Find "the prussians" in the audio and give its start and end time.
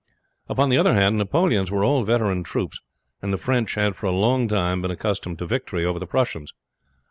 5.99-6.51